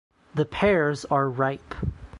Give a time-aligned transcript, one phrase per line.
[0.33, 1.75] The pears are ripe.